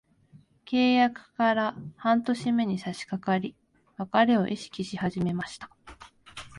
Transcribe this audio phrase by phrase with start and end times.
[0.65, 3.55] 契約から半年目に差しかかり、
[3.99, 5.69] 別れを意識し始めました。